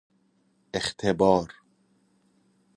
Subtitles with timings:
[0.73, 1.53] اختبار